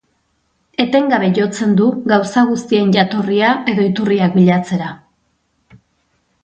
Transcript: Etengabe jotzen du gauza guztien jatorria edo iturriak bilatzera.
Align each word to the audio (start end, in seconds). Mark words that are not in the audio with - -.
Etengabe 0.83 1.27
jotzen 1.39 1.75
du 1.81 1.89
gauza 2.13 2.45
guztien 2.53 2.89
jatorria 2.97 3.53
edo 3.75 3.87
iturriak 3.91 4.35
bilatzera. 4.39 4.93